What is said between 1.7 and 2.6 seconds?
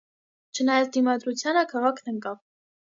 քաղաքն ընկավ։